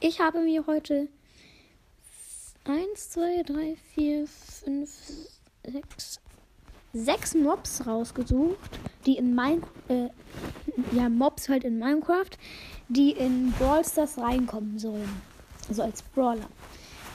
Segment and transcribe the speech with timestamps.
[0.00, 1.08] ich habe mir heute
[2.64, 4.90] 1, 2, 3, 4, 5,
[5.64, 6.20] 6,
[6.92, 10.08] 6 Mobs rausgesucht, die in Minecraft, äh,
[10.92, 12.30] ja, Mobs halt in Minecraft,
[12.88, 15.22] die in Brawl Stars reinkommen sollen.
[15.68, 16.48] Also als Brawler.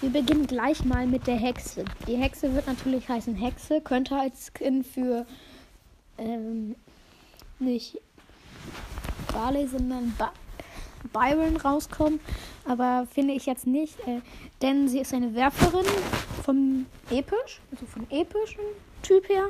[0.02, 1.86] Wir beginnen gleich mal mit der Hexe.
[2.08, 5.26] Die Hexe wird natürlich heißen Hexe, könnte als Skin für
[6.18, 6.76] ähm,
[7.60, 8.00] nicht
[9.32, 10.34] Barley, sondern ba
[11.14, 12.20] Byron rauskommen.
[12.66, 14.22] Aber finde ich jetzt nicht, äh,
[14.62, 15.86] denn sie ist eine Werferin
[16.44, 18.64] vom Episch, also vom epischen
[19.02, 19.50] Typ her,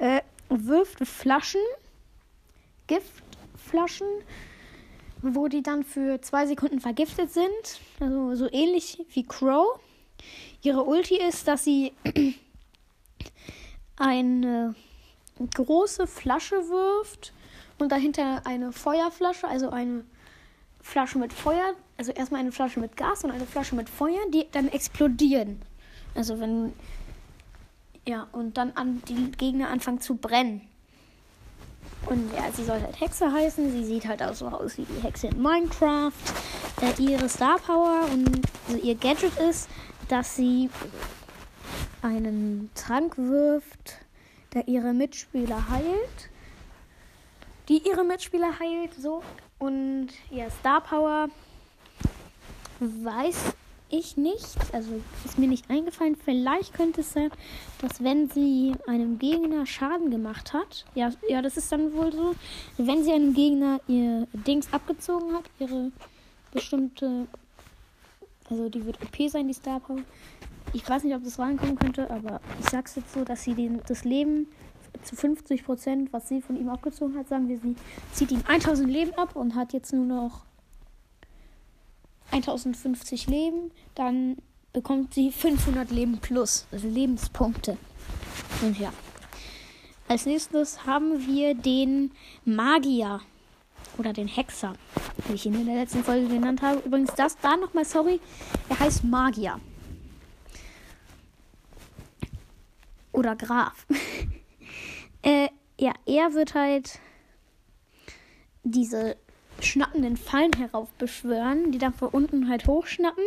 [0.00, 1.60] äh, wirft Flaschen,
[2.86, 4.06] Giftflaschen,
[5.22, 7.80] wo die dann für zwei Sekunden vergiftet sind.
[8.00, 9.80] Also so ähnlich wie Crow.
[10.62, 11.92] Ihre Ulti ist, dass sie
[13.96, 14.74] eine
[15.54, 17.32] große Flasche wirft
[17.78, 20.04] und dahinter eine Feuerflasche, also eine
[20.84, 24.46] Flasche mit Feuer, also erstmal eine Flasche mit Gas und eine Flasche mit Feuer, die
[24.52, 25.62] dann explodieren.
[26.14, 26.72] Also wenn
[28.06, 30.60] ja, und dann an die Gegner anfangen zu brennen.
[32.06, 33.72] Und ja, sie soll halt Hexe heißen.
[33.72, 36.12] Sie sieht halt auch so aus wie die Hexe in Minecraft.
[36.82, 39.70] Äh, ihre Star Power und also ihr Gadget ist,
[40.08, 40.68] dass sie
[42.02, 43.96] einen Trank wirft,
[44.52, 46.30] der ihre Mitspieler heilt.
[47.70, 49.22] Die ihre Mitspieler heilt, so.
[49.64, 51.28] Und ja, Star Power
[52.80, 53.54] weiß
[53.88, 54.56] ich nicht.
[54.74, 56.16] Also ist mir nicht eingefallen.
[56.22, 57.30] Vielleicht könnte es sein,
[57.80, 62.34] dass wenn sie einem Gegner Schaden gemacht hat, ja, ja, das ist dann wohl so,
[62.76, 65.92] wenn sie einem Gegner ihr Dings abgezogen hat, ihre
[66.52, 67.26] bestimmte,
[68.50, 70.00] also die wird OP sein, die Star Power.
[70.74, 73.80] Ich weiß nicht, ob das reinkommen könnte, aber ich sag's jetzt so, dass sie den,
[73.86, 74.46] das Leben
[75.04, 77.76] zu 50 Prozent, was sie von ihm abgezogen hat, sagen wir, sie
[78.12, 80.44] zieht ihm 1000 Leben ab und hat jetzt nur noch
[82.32, 84.36] 1050 Leben, dann
[84.72, 87.76] bekommt sie 500 Leben plus, also Lebenspunkte.
[88.62, 88.92] Und ja.
[90.08, 92.10] Als nächstes haben wir den
[92.44, 93.20] Magier
[93.96, 94.74] oder den Hexer,
[95.28, 96.80] wie ich ihn in der letzten Folge genannt habe.
[96.80, 98.20] Übrigens, das da nochmal, sorry,
[98.68, 99.60] er heißt Magier.
[103.12, 103.86] Oder Graf.
[105.24, 105.48] äh,
[105.78, 107.00] ja, er wird halt
[108.62, 109.16] diese
[109.60, 113.24] schnappenden Fallen heraufbeschwören, die dann von unten halt hochschnappen.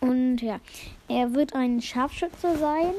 [0.00, 0.60] Und ja,
[1.08, 2.94] er wird ein Scharfschütze sein.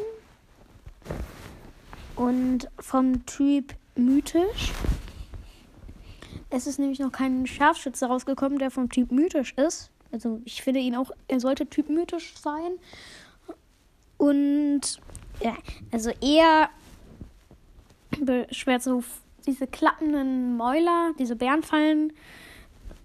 [2.15, 4.73] Und vom Typ mythisch.
[6.49, 9.91] Es ist nämlich noch kein Scharfschütze rausgekommen, der vom Typ mythisch ist.
[10.11, 12.71] Also ich finde ihn auch, er sollte Typ mythisch sein.
[14.17, 14.99] Und
[15.41, 15.55] ja,
[15.91, 16.69] also er
[18.19, 19.03] beschwert so
[19.45, 22.13] diese klappenden Mäuler, diese Bärenfallen,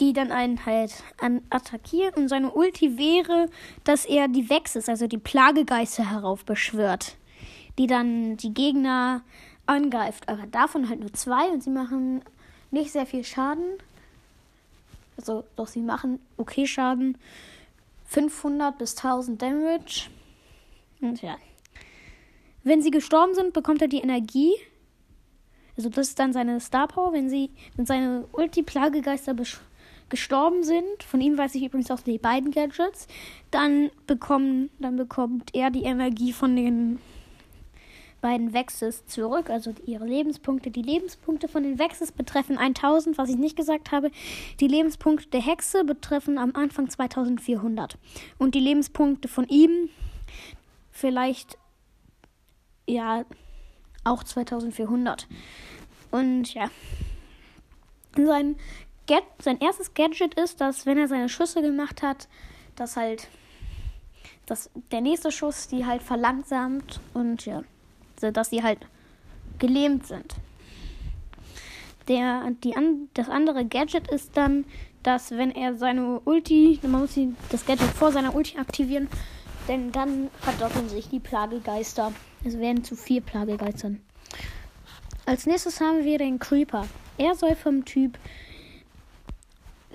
[0.00, 2.14] die dann einen halt an attackieren.
[2.14, 3.48] Und seine Ulti wäre,
[3.84, 7.16] dass er die Wexes, also die Plagegeister heraufbeschwört,
[7.78, 9.22] die dann die Gegner
[9.66, 10.28] angreift.
[10.28, 12.22] Aber davon halt nur zwei und sie machen
[12.70, 13.78] nicht sehr viel Schaden.
[15.16, 17.16] Also, doch sie machen okay Schaden.
[18.06, 20.10] 500 bis 1000 Damage.
[21.00, 21.36] Und ja.
[22.64, 24.54] Wenn sie gestorben sind, bekommt er die Energie
[25.76, 29.34] also das ist dann seine Star Power, wenn sie, wenn seine Ulti-Plagegeister
[30.08, 31.02] gestorben sind.
[31.04, 33.08] Von ihm weiß ich übrigens auch die beiden Gadgets.
[33.50, 37.00] Dann bekommen, dann bekommt er die Energie von den
[38.20, 40.70] beiden Vexes zurück, also ihre Lebenspunkte.
[40.70, 44.10] Die Lebenspunkte von den Vexes betreffen 1000, was ich nicht gesagt habe.
[44.60, 47.98] Die Lebenspunkte der Hexe betreffen am Anfang 2400.
[48.38, 49.90] Und die Lebenspunkte von ihm
[50.90, 51.58] vielleicht,
[52.86, 53.24] ja,
[54.04, 55.26] auch 2400.
[56.10, 56.70] Und ja.
[58.16, 58.56] Sein,
[59.06, 62.28] Get sein erstes Gadget ist, dass wenn er seine Schüsse gemacht hat,
[62.76, 63.28] dass halt
[64.46, 67.62] dass der nächste Schuss die halt verlangsamt und ja,
[68.20, 68.78] dass sie halt
[69.58, 70.34] gelähmt sind.
[72.08, 74.66] Der, die an, das andere Gadget ist dann,
[75.02, 77.18] dass wenn er seine Ulti, man muss
[77.50, 79.08] das Gadget vor seiner Ulti aktivieren,
[79.68, 82.12] denn dann verdoppeln sich die Plagegeister.
[82.44, 84.00] Es werden zu vier Plagegeistern.
[85.26, 86.86] Als nächstes haben wir den Creeper.
[87.16, 88.18] Er soll vom Typ,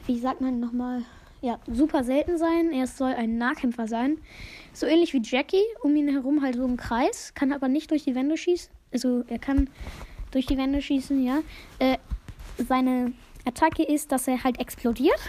[0.07, 1.03] wie sagt man nochmal,
[1.41, 2.71] ja, super selten sein.
[2.71, 4.17] Er soll ein Nahkämpfer sein.
[4.73, 8.03] So ähnlich wie Jackie, um ihn herum halt so ein Kreis, kann aber nicht durch
[8.03, 8.71] die Wände schießen.
[8.91, 9.69] Also er kann
[10.31, 11.39] durch die Wände schießen, ja.
[11.77, 11.97] Äh,
[12.57, 13.13] seine
[13.45, 15.19] Attacke ist, dass er halt explodiert,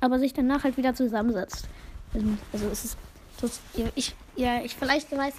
[0.00, 1.68] aber sich danach halt wieder zusammensetzt.
[2.14, 2.98] Also, also es ist,
[3.40, 3.60] das,
[3.94, 5.34] ich, ja, ich vielleicht weiß,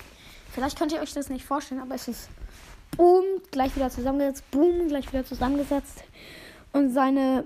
[0.52, 2.30] vielleicht könnt ihr euch das nicht vorstellen, aber es ist
[2.98, 6.04] boom, gleich wieder zusammengesetzt, boom, gleich wieder zusammengesetzt.
[6.74, 7.46] Und seine,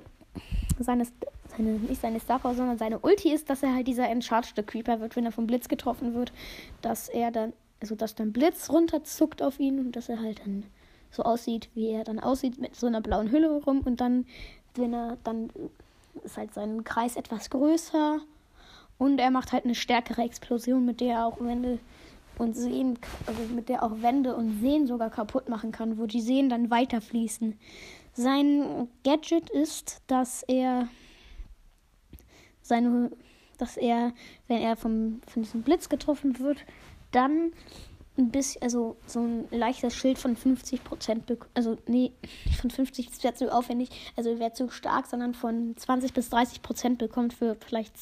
[0.80, 1.08] seine,
[1.56, 5.00] seine, nicht seine Star Power, sondern seine Ulti ist, dass er halt dieser enchargte Creeper
[5.00, 6.34] wird, wenn er vom Blitz getroffen wird,
[6.82, 10.64] dass er dann, also dass dann Blitz runterzuckt auf ihn und dass er halt dann
[11.12, 14.26] so aussieht, wie er dann aussieht, mit so einer blauen Hülle rum und dann,
[14.76, 15.52] wenn er dann
[16.24, 18.20] ist halt sein Kreis etwas größer
[18.98, 21.80] und er macht halt eine stärkere Explosion, mit der er auch Wände
[22.38, 26.22] und Seen, also mit der auch Wände und Seen sogar kaputt machen kann, wo die
[26.22, 27.58] Seen dann weiterfließen.
[28.14, 30.88] Sein Gadget ist, dass er
[32.62, 33.12] seine,
[33.58, 34.14] dass er,
[34.48, 36.66] wenn er vom, von diesem Blitz getroffen wird,
[37.12, 37.52] dann
[38.18, 42.12] ein bisschen, also so ein leichtes Schild von 50 Prozent, also nee,
[42.60, 46.62] von 50, das wäre zu aufwendig, also wäre zu stark, sondern von 20 bis 30
[46.62, 47.96] Prozent bekommt für vielleicht,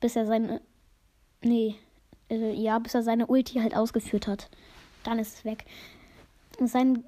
[0.00, 0.60] bis er seine,
[1.42, 1.74] nee,
[2.30, 4.48] also ja, bis er seine Ulti halt ausgeführt hat.
[5.04, 5.64] Dann ist es weg.
[6.58, 7.04] Und sein,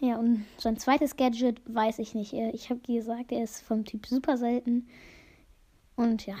[0.00, 2.32] ja, und sein zweites Gadget weiß ich nicht.
[2.32, 4.88] Ich habe gesagt, er ist vom Typ super selten.
[5.96, 6.36] Und ja.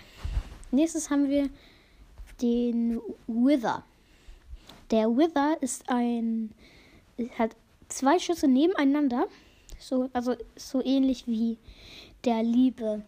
[0.70, 1.50] Nächstes haben wir
[2.40, 3.84] den Wither.
[4.90, 6.52] Der Wither ist ein.
[7.38, 7.56] hat
[7.88, 9.26] zwei Schüsse nebeneinander.
[9.78, 11.58] So, also so ähnlich wie
[12.24, 13.02] der liebe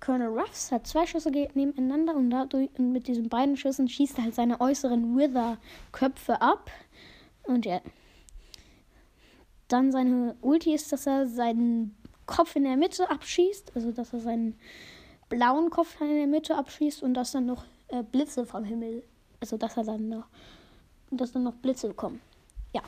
[0.00, 4.24] Colonel Ruffs hat zwei Schüsse nebeneinander und dadurch und mit diesen beiden Schüssen schießt er
[4.24, 6.70] halt seine äußeren Wither-Köpfe ab.
[7.44, 7.80] Und ja.
[9.68, 11.96] Dann seine Ulti ist, dass er seinen
[12.26, 13.72] Kopf in der Mitte abschießt.
[13.74, 14.58] Also dass er seinen
[15.28, 19.02] blauen Kopf in der Mitte abschießt und dass dann noch äh, Blitze vom Himmel
[19.40, 20.26] also dass er dann noch,
[21.10, 22.20] dass dann noch Blitze kommen.
[22.74, 22.82] Ja.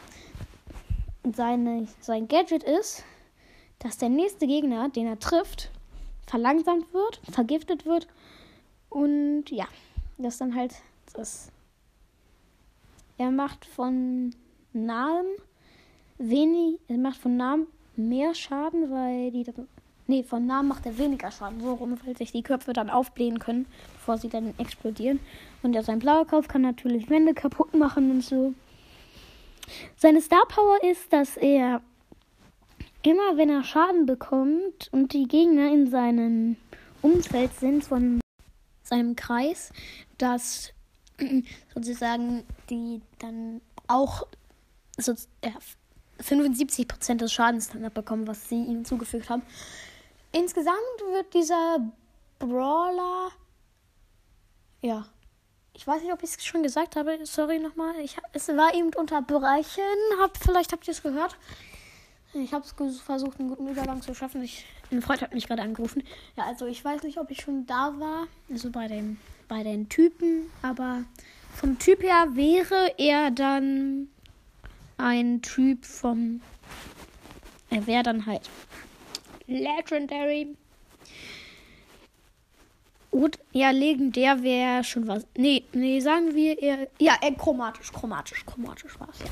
[1.34, 3.04] Seine, sein Gadget ist,
[3.78, 5.70] dass der nächste Gegner, den er trifft,
[6.30, 8.06] verlangsamt wird, vergiftet wird
[8.88, 9.66] und ja,
[10.18, 10.74] das dann halt
[11.14, 11.50] das.
[13.18, 14.34] Er macht von
[14.72, 15.26] nahem
[16.18, 17.66] wenig, er macht von nahem
[17.96, 19.44] mehr Schaden, weil die
[20.10, 21.60] Nee, von Namen macht er weniger Schaden.
[21.60, 25.20] So rum, weil sich die Köpfe dann aufblähen können, bevor sie dann explodieren.
[25.62, 28.52] Und ja, sein blauer Kopf kann natürlich Wände kaputt machen und so.
[29.96, 31.80] Seine Star Power ist, dass er
[33.02, 36.56] immer, wenn er Schaden bekommt und die Gegner in seinem
[37.02, 38.20] Umfeld sind, von
[38.82, 39.72] seinem Kreis,
[40.18, 40.72] dass
[41.74, 44.26] sozusagen die dann auch
[44.96, 45.14] so,
[45.44, 45.52] ja,
[46.22, 49.42] 75% des Schadens dann abbekommen, was sie ihm zugefügt haben.
[50.32, 50.76] Insgesamt
[51.12, 51.78] wird dieser
[52.38, 53.30] Brawler.
[54.82, 55.06] Ja.
[55.72, 57.18] Ich weiß nicht, ob ich es schon gesagt habe.
[57.24, 57.94] Sorry nochmal.
[58.00, 59.82] Ich, es war eben unterbrechen.
[60.20, 61.36] Hab, vielleicht habt ihr es gehört.
[62.32, 64.42] Ich habe es versucht, einen guten Übergang zu schaffen.
[64.42, 66.04] Ich, ein Freund hat mich gerade angerufen.
[66.36, 68.28] Ja, also ich weiß nicht, ob ich schon da war.
[68.50, 69.18] Also bei, dem,
[69.48, 70.50] bei den Typen.
[70.62, 71.02] Aber
[71.56, 74.08] vom Typ her wäre er dann
[74.96, 76.40] ein Typ vom.
[77.68, 78.42] Er wäre dann halt
[79.46, 80.56] Legendary.
[83.10, 85.26] Und ja, legendär wäre schon was.
[85.36, 86.86] Nee, nee, sagen wir eher.
[87.00, 89.26] Ja, äh, chromatisch, chromatisch, chromatisch war es ja.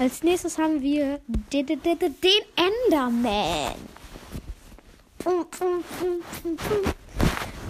[0.00, 1.20] Als nächstes haben wir
[1.52, 1.66] den,
[2.88, 3.74] Enderman.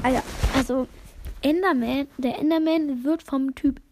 [0.00, 0.22] Also,
[0.54, 0.88] also
[1.42, 3.82] Enderman, der Enderman wird vom Typ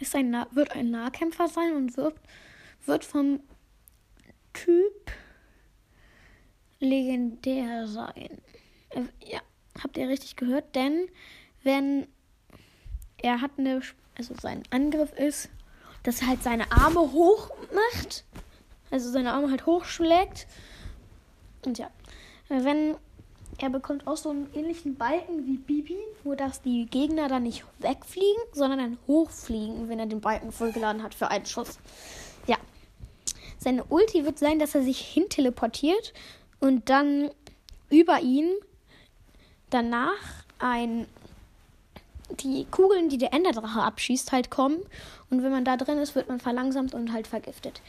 [0.00, 2.16] ist ein wird ein Nahkämpfer sein und wird
[2.84, 3.38] wird vom
[4.52, 5.12] Typ
[6.80, 8.40] legendär sein.
[8.88, 9.40] Äh, ja,
[9.80, 10.74] habt ihr richtig gehört?
[10.74, 11.06] Denn
[11.62, 12.08] wenn
[13.18, 13.82] er hat eine,
[14.16, 15.48] also sein Angriff ist,
[16.02, 18.24] dass er halt seine Arme hoch macht,
[18.90, 20.46] also seine Arme halt hochschlägt.
[21.64, 21.90] Und ja,
[22.48, 22.96] wenn
[23.58, 27.64] er bekommt auch so einen ähnlichen Balken wie Bibi, wo dass die Gegner dann nicht
[27.78, 31.78] wegfliegen, sondern dann hochfliegen, wenn er den Balken vollgeladen hat für einen Schuss.
[32.46, 32.56] Ja.
[33.58, 36.14] Seine Ulti wird sein, dass er sich hin teleportiert
[36.60, 37.30] und dann
[37.90, 38.48] über ihn
[39.68, 41.06] danach ein
[42.38, 44.78] die Kugeln, die der Enderdrache abschießt, halt kommen.
[45.30, 47.80] Und wenn man da drin ist, wird man verlangsamt und halt vergiftet.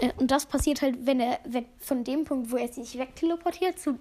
[0.00, 1.38] Äh, und das passiert halt, wenn er
[1.78, 3.98] von dem Punkt, wo er sich wegteleportiert, zu.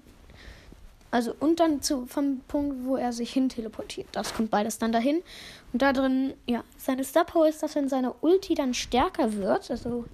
[1.13, 4.08] Also und dann zu, vom Punkt, wo er sich hin teleportiert.
[4.13, 5.22] Das kommt beides dann dahin.
[5.74, 9.70] Und da drin, ja, seine Star Power ist, dass wenn seine Ulti dann stärker wird,
[9.70, 10.06] also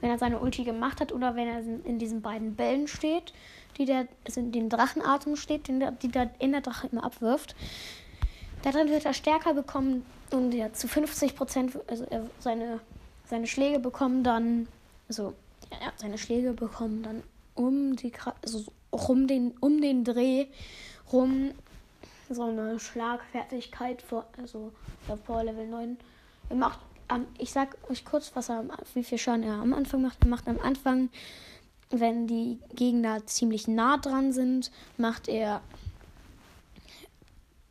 [0.00, 3.32] wenn er seine Ulti gemacht hat oder wenn er in diesen beiden Bällen steht,
[3.78, 7.02] die der, also in dem Drachenatem steht, den der, die der in der Drache immer
[7.02, 7.56] abwirft.
[8.64, 12.80] Darin wird er stärker bekommen und ja, zu 50 Prozent, also er, seine,
[13.26, 14.66] seine Schläge bekommen dann,
[15.06, 15.34] also
[15.70, 17.22] ja, seine Schläge bekommen dann
[17.54, 18.10] um die,
[18.42, 20.46] also um den, um den Dreh
[21.12, 21.50] rum
[22.30, 24.72] so eine Schlagfertigkeit vor, also
[25.26, 25.98] vor Level 9.
[26.48, 26.78] Er macht
[27.10, 30.22] ähm, ich sag euch kurz, was er, wie viel Schaden er am Anfang macht.
[30.22, 31.10] Er macht am Anfang
[32.00, 35.60] wenn die Gegner ziemlich nah dran sind, macht er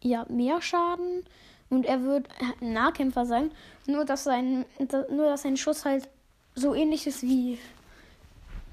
[0.04, 1.24] ja mehr Schaden
[1.70, 2.28] und er wird
[2.62, 3.52] ein Nahkämpfer sein.
[3.88, 4.66] Nur dass sein,
[5.10, 6.08] nur dass sein Schuss halt
[6.56, 7.58] so ähnlich ist wie.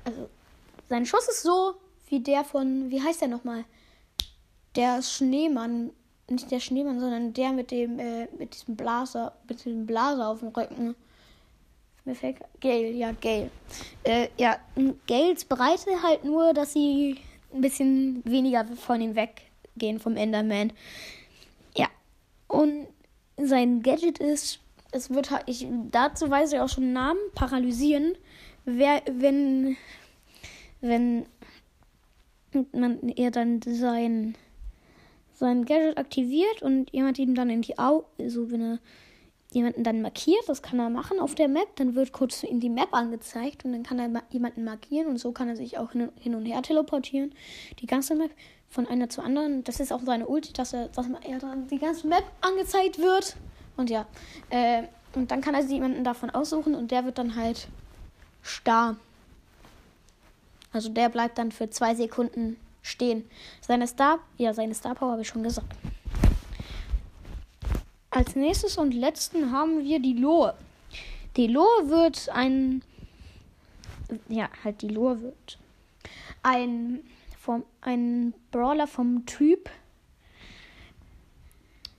[0.05, 0.29] Also,
[0.89, 1.75] sein Schuss ist so
[2.09, 2.91] wie der von.
[2.91, 3.65] Wie heißt der nochmal?
[4.77, 5.91] Der Schneemann.
[6.29, 10.41] Nicht der Schneemann, sondern der mit dem, äh, mit diesem Blaser, mit dem Blaser auf
[10.41, 10.95] dem Rücken.
[12.05, 12.37] Mir fällt.
[12.61, 13.51] Gale, ja, Gale.
[14.05, 14.59] Äh, ja,
[15.09, 17.19] Gales Breite halt nur, dass sie
[17.53, 20.73] ein bisschen weniger von ihm weggehen vom Enderman.
[22.51, 22.89] Und
[23.37, 24.59] sein Gadget ist,
[24.91, 28.19] es wird halt, ich, dazu weiß ich auch schon einen Namen, paralysieren.
[28.65, 29.77] Wer, wenn,
[30.81, 31.27] wenn
[32.73, 34.35] man er dann sein,
[35.33, 38.79] sein Gadget aktiviert und jemand ihm dann in die Augen, so wenn er
[39.53, 42.69] jemanden dann markiert, das kann er machen auf der Map, dann wird kurz in die
[42.69, 46.35] Map angezeigt und dann kann er jemanden markieren und so kann er sich auch hin
[46.35, 47.33] und her teleportieren.
[47.79, 48.33] Die ganze Map
[48.71, 49.65] von einer zur anderen.
[49.65, 53.37] Das ist auch seine Ulti, dass er, dass er dann die ganze Map angezeigt wird.
[53.77, 54.07] Und ja,
[54.51, 54.85] äh,
[55.15, 57.69] und dann kann er sich jemanden davon aussuchen und der wird dann halt
[58.43, 58.97] starr.
[60.73, 63.29] Also der bleibt dann für zwei Sekunden stehen.
[63.61, 65.67] Seine Star, ja, seine Star Power habe ich schon gesagt.
[68.11, 70.55] Als nächstes und letzten haben wir die Lohe.
[71.37, 72.83] Die Lohe wird ein,
[74.29, 75.59] ja, halt die Lohe wird
[76.43, 77.01] ein
[77.41, 79.71] vom, ein Brawler vom Typ.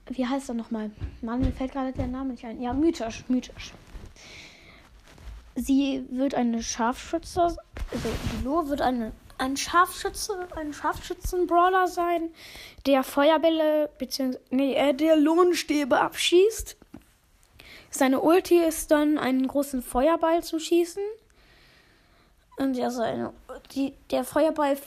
[0.08, 0.90] Wie heißt er nochmal?
[1.20, 2.60] Mann, mir fällt gerade der Name nicht ein.
[2.60, 3.72] Ja, mythisch, mythisch.
[5.54, 7.58] Sie wird eine Scharfschütze, also
[7.92, 12.30] die Lo wird eine, ein Scharfschütze, ein Scharfschützen-Brawler sein,
[12.86, 14.38] der Feuerbälle bzw.
[14.50, 16.76] nee, äh, der Lohnstäbe abschießt.
[17.90, 21.02] Seine Ulti ist dann, einen großen Feuerball zu schießen.
[22.56, 23.34] Und ja, seine,
[23.74, 24.78] die, der Feuerball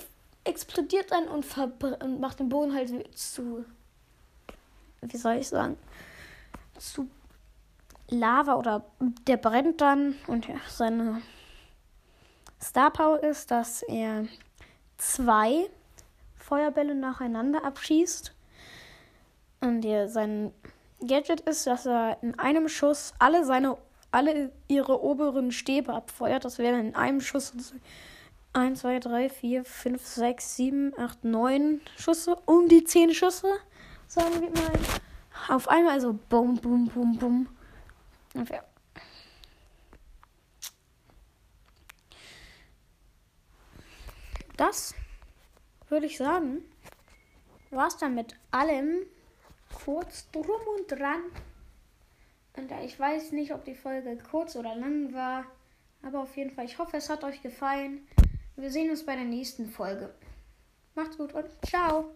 [0.46, 1.46] explodiert dann und,
[2.04, 3.66] und macht den Boden halt zu,
[5.02, 5.78] wie soll ich sagen,
[6.78, 7.10] zu
[8.10, 8.86] Lava oder
[9.28, 11.22] der brennt dann und ja, seine
[12.62, 14.28] Star Power ist, dass er
[14.98, 15.70] zwei
[16.38, 18.34] Feuerbälle nacheinander abschießt.
[19.62, 20.54] Und ja, sein
[21.00, 23.78] Gadget ist, dass er in einem Schuss alle seine
[24.12, 26.46] alle ihre oberen Stäbe abfeuert.
[26.46, 27.54] Das wäre in einem Schuss
[28.56, 32.38] 1, 2, 3, 4, 5, 6, 7, 8, 9 Schüsse.
[32.46, 33.52] Um die 10 Schüsse,
[34.08, 34.72] sagen wir mal.
[35.50, 37.50] Auf einmal so bum, bum, bum, bum.
[38.34, 38.62] Okay.
[44.56, 44.96] Das
[45.90, 46.64] würde ich sagen,
[47.72, 49.06] war es dann mit allem
[49.84, 50.46] kurz drum
[50.78, 51.24] und dran.
[52.56, 55.44] Und ich weiß nicht, ob die Folge kurz oder lang war.
[56.04, 58.08] Aber auf jeden Fall, ich hoffe, es hat euch gefallen.
[58.58, 60.14] Wir sehen uns bei der nächsten Folge.
[60.96, 62.12] Macht's gut und ciao.